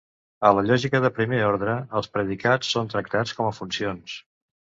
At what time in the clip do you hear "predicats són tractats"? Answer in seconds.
2.15-3.37